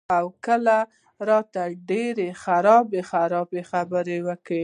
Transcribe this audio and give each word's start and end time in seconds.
او 0.17 0.25
کله 0.45 0.77
راته 1.29 1.63
ډېرې 1.89 2.29
خرابې 2.43 3.01
خرابې 3.11 3.61
خبرې 3.71 4.17
کئ" 4.47 4.57
ـ 4.59 4.59